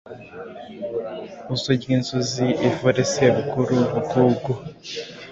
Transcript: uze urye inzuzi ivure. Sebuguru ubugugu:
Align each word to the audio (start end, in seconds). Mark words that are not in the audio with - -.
uze 1.53 1.65
urye 1.73 1.91
inzuzi 1.97 2.47
ivure. 2.67 3.01
Sebuguru 3.13 3.75
ubugugu: 3.85 4.51